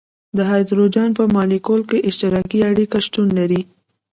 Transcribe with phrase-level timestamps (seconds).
[0.37, 3.61] د هایدروجن په مالیکول کې اشتراکي اړیکه شتون لري.